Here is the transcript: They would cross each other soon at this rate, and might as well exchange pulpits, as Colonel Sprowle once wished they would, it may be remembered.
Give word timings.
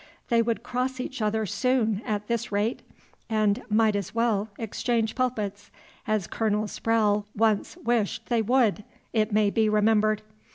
They 0.29 0.41
would 0.41 0.63
cross 0.63 0.99
each 0.99 1.21
other 1.21 1.45
soon 1.45 2.01
at 2.07 2.25
this 2.25 2.51
rate, 2.51 2.81
and 3.29 3.61
might 3.69 3.95
as 3.95 4.15
well 4.15 4.49
exchange 4.57 5.13
pulpits, 5.13 5.69
as 6.07 6.25
Colonel 6.25 6.65
Sprowle 6.67 7.27
once 7.35 7.77
wished 7.77 8.25
they 8.25 8.41
would, 8.41 8.83
it 9.13 9.31
may 9.31 9.51
be 9.51 9.69
remembered. 9.69 10.23